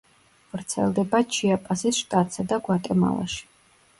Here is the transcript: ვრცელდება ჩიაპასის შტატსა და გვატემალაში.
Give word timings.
ვრცელდება 0.53 1.19
ჩიაპასის 1.35 2.01
შტატსა 2.05 2.45
და 2.53 2.61
გვატემალაში. 2.69 3.45